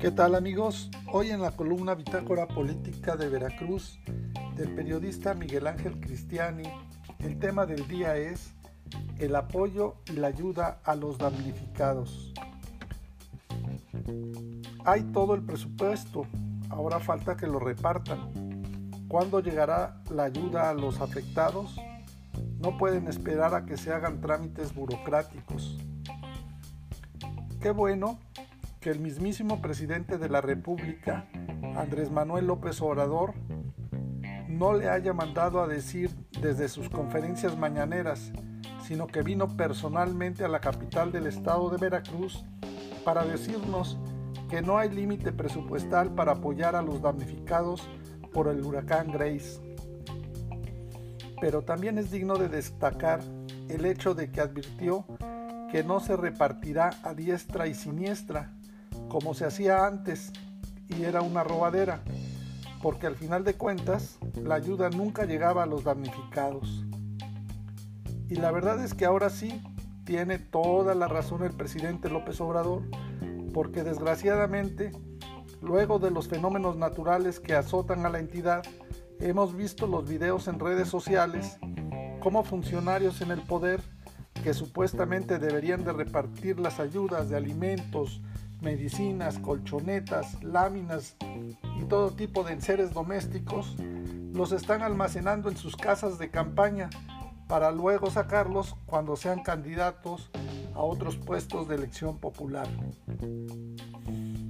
[0.00, 0.90] ¿Qué tal amigos?
[1.12, 3.98] Hoy en la columna Bitácora Política de Veracruz
[4.56, 6.62] del periodista Miguel Ángel Cristiani,
[7.18, 8.54] el tema del día es
[9.18, 12.32] el apoyo y la ayuda a los damnificados.
[14.86, 16.26] Hay todo el presupuesto,
[16.70, 19.02] ahora falta que lo repartan.
[19.06, 21.76] ¿Cuándo llegará la ayuda a los afectados?
[22.58, 25.76] No pueden esperar a que se hagan trámites burocráticos.
[27.60, 28.18] Qué bueno
[28.80, 31.26] que el mismísimo presidente de la República,
[31.76, 33.34] Andrés Manuel López Obrador,
[34.48, 38.32] no le haya mandado a decir desde sus conferencias mañaneras,
[38.82, 42.44] sino que vino personalmente a la capital del estado de Veracruz
[43.04, 43.98] para decirnos
[44.48, 47.88] que no hay límite presupuestal para apoyar a los damnificados
[48.32, 49.60] por el huracán Grace.
[51.40, 53.20] Pero también es digno de destacar
[53.68, 55.04] el hecho de que advirtió
[55.70, 58.52] que no se repartirá a diestra y siniestra,
[59.10, 60.32] como se hacía antes
[60.88, 62.00] y era una robadera,
[62.80, 66.84] porque al final de cuentas la ayuda nunca llegaba a los damnificados.
[68.30, 69.62] Y la verdad es que ahora sí
[70.04, 72.82] tiene toda la razón el presidente López Obrador,
[73.52, 74.92] porque desgraciadamente,
[75.60, 78.62] luego de los fenómenos naturales que azotan a la entidad,
[79.18, 81.58] hemos visto los videos en redes sociales
[82.20, 83.80] como funcionarios en el poder
[84.44, 88.22] que supuestamente deberían de repartir las ayudas de alimentos,
[88.60, 91.16] medicinas, colchonetas, láminas
[91.80, 93.76] y todo tipo de enseres domésticos,
[94.32, 96.90] los están almacenando en sus casas de campaña
[97.48, 100.30] para luego sacarlos cuando sean candidatos
[100.74, 102.68] a otros puestos de elección popular.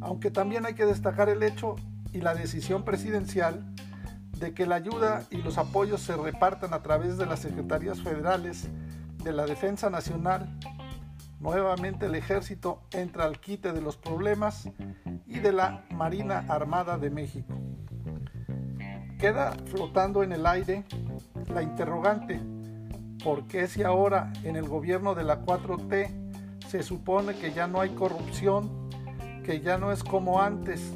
[0.00, 1.76] Aunque también hay que destacar el hecho
[2.12, 3.64] y la decisión presidencial
[4.38, 8.68] de que la ayuda y los apoyos se repartan a través de las secretarías federales
[9.22, 10.48] de la Defensa Nacional
[11.42, 14.70] Nuevamente el ejército entra al quite de los problemas
[15.26, 17.52] y de la Marina Armada de México.
[19.18, 20.84] Queda flotando en el aire
[21.52, 22.40] la interrogante,
[23.24, 27.80] ¿por qué si ahora en el gobierno de la 4T se supone que ya no
[27.80, 28.88] hay corrupción,
[29.44, 30.94] que ya no es como antes,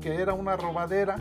[0.00, 1.16] que era una robadera?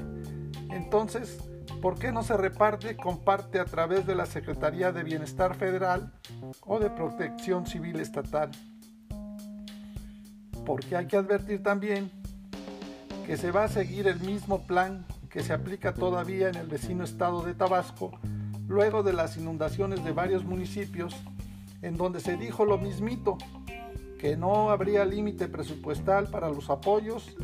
[0.70, 1.38] Entonces,
[1.82, 6.14] ¿por qué no se reparte, comparte a través de la Secretaría de Bienestar Federal
[6.66, 8.52] o de Protección Civil Estatal?
[10.66, 12.12] Porque hay que advertir también
[13.26, 17.04] que se va a seguir el mismo plan que se aplica todavía en el vecino
[17.04, 18.12] estado de Tabasco,
[18.68, 21.16] luego de las inundaciones de varios municipios,
[21.82, 23.38] en donde se dijo lo mismito,
[24.18, 27.36] que no habría límite presupuestal para los apoyos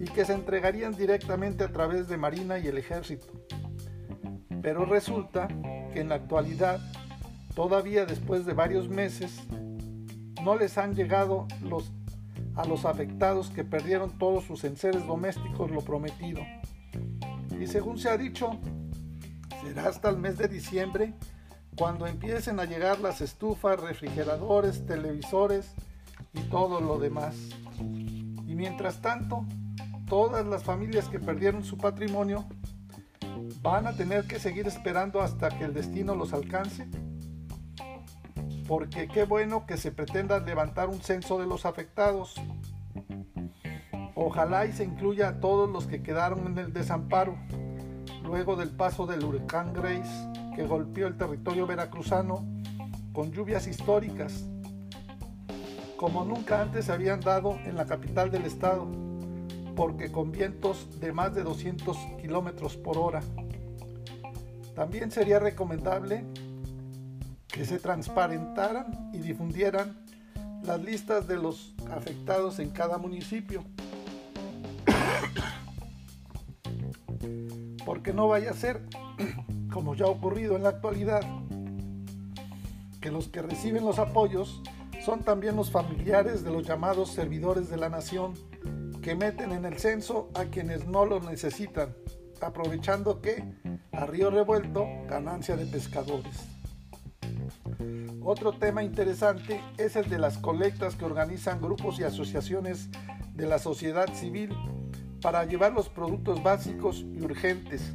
[0.00, 3.26] y que se entregarían directamente a través de Marina y el Ejército.
[4.60, 5.48] Pero resulta
[5.92, 6.80] que en la actualidad,
[7.58, 9.40] todavía después de varios meses,
[10.44, 11.48] no les han llegado
[12.54, 16.40] a los afectados que perdieron todos sus enseres domésticos lo prometido.
[17.60, 18.60] Y según se ha dicho,
[19.60, 21.14] será hasta el mes de diciembre
[21.76, 25.74] cuando empiecen a llegar las estufas, refrigeradores, televisores
[26.34, 27.34] y todo lo demás.
[27.80, 29.44] Y mientras tanto,
[30.06, 32.46] todas las familias que perdieron su patrimonio
[33.62, 36.86] van a tener que seguir esperando hasta que el destino los alcance.
[38.68, 42.34] Porque qué bueno que se pretenda levantar un censo de los afectados.
[44.14, 47.34] Ojalá y se incluya a todos los que quedaron en el desamparo
[48.22, 52.46] luego del paso del huracán Grace que golpeó el territorio veracruzano
[53.14, 54.44] con lluvias históricas,
[55.96, 58.86] como nunca antes se habían dado en la capital del estado,
[59.76, 63.22] porque con vientos de más de 200 kilómetros por hora.
[64.74, 66.26] También sería recomendable
[67.58, 69.98] que se transparentaran y difundieran
[70.62, 73.64] las listas de los afectados en cada municipio.
[77.84, 78.86] Porque no vaya a ser,
[79.72, 81.22] como ya ha ocurrido en la actualidad,
[83.00, 84.62] que los que reciben los apoyos
[85.04, 88.34] son también los familiares de los llamados servidores de la nación
[89.02, 91.96] que meten en el censo a quienes no lo necesitan,
[92.40, 93.42] aprovechando que
[93.90, 96.57] a río revuelto, ganancia de pescadores.
[98.30, 102.90] Otro tema interesante es el de las colectas que organizan grupos y asociaciones
[103.32, 104.54] de la sociedad civil
[105.22, 107.94] para llevar los productos básicos y urgentes,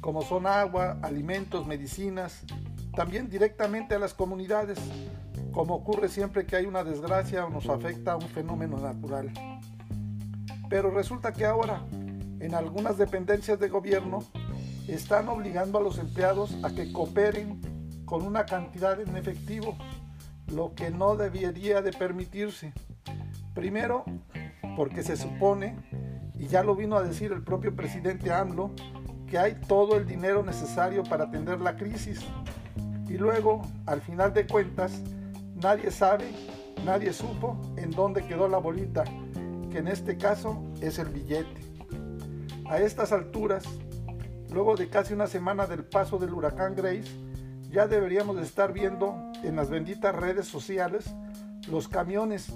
[0.00, 2.44] como son agua, alimentos, medicinas,
[2.96, 4.78] también directamente a las comunidades,
[5.52, 9.34] como ocurre siempre que hay una desgracia o nos afecta un fenómeno natural.
[10.70, 11.84] Pero resulta que ahora,
[12.40, 14.20] en algunas dependencias de gobierno,
[14.88, 17.60] están obligando a los empleados a que cooperen
[18.04, 19.76] con una cantidad en efectivo,
[20.52, 22.72] lo que no debería de permitirse.
[23.54, 24.04] Primero,
[24.76, 25.76] porque se supone
[26.38, 28.70] y ya lo vino a decir el propio presidente AMLO,
[29.26, 32.20] que hay todo el dinero necesario para atender la crisis.
[33.08, 35.02] Y luego, al final de cuentas,
[35.54, 36.26] nadie sabe,
[36.84, 39.04] nadie supo en dónde quedó la bolita,
[39.70, 41.62] que en este caso es el billete.
[42.68, 43.64] A estas alturas,
[44.50, 47.10] luego de casi una semana del paso del huracán Grace,
[47.74, 51.12] ya deberíamos estar viendo en las benditas redes sociales
[51.68, 52.52] los camiones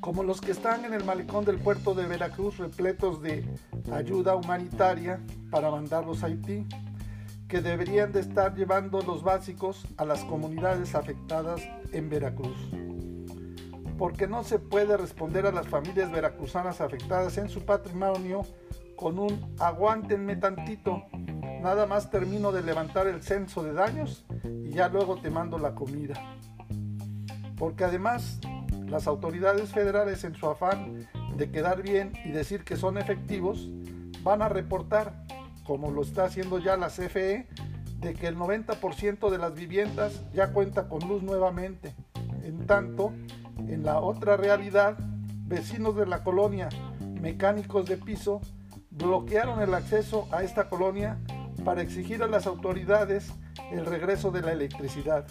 [0.00, 3.44] como los que están en el malecón del puerto de Veracruz repletos de
[3.92, 5.20] ayuda humanitaria
[5.50, 6.64] para mandarlos a Haití,
[7.46, 11.60] que deberían de estar llevando los básicos a las comunidades afectadas
[11.92, 12.56] en Veracruz.
[13.98, 18.42] Porque no se puede responder a las familias veracruzanas afectadas en su patrimonio
[18.96, 21.04] con un aguántenme tantito,
[21.62, 25.74] nada más termino de levantar el censo de daños y ya luego te mando la
[25.74, 26.14] comida.
[27.56, 28.40] Porque además
[28.86, 33.68] las autoridades federales en su afán de quedar bien y decir que son efectivos,
[34.22, 35.24] van a reportar,
[35.64, 37.46] como lo está haciendo ya la CFE,
[38.00, 41.94] de que el 90% de las viviendas ya cuenta con luz nuevamente.
[42.44, 43.12] En tanto,
[43.58, 44.96] en la otra realidad,
[45.46, 46.68] vecinos de la colonia,
[47.20, 48.40] mecánicos de piso,
[48.90, 51.18] bloquearon el acceso a esta colonia
[51.68, 53.30] para exigir a las autoridades
[53.70, 55.26] el regreso de la electricidad,